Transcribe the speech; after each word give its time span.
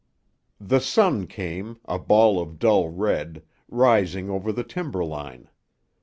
The 0.59 0.79
sun 0.79 1.27
came, 1.27 1.77
a 1.85 1.99
ball 1.99 2.41
of 2.41 2.57
dull 2.57 2.89
red, 2.89 3.43
rising 3.69 4.31
over 4.31 4.51
the 4.51 4.63
timber 4.63 5.05
line. 5.05 5.47